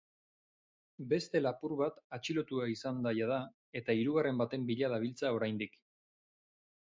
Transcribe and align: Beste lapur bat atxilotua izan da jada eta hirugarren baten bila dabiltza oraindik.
Beste 1.09 1.41
lapur 1.41 1.75
bat 1.81 1.99
atxilotua 2.17 2.65
izan 2.77 3.03
da 3.09 3.13
jada 3.19 3.37
eta 3.81 3.97
hirugarren 4.01 4.41
baten 4.43 4.65
bila 4.71 4.91
dabiltza 4.95 5.33
oraindik. 5.37 5.79